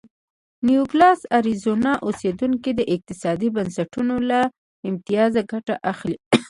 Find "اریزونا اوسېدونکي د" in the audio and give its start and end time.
1.37-2.81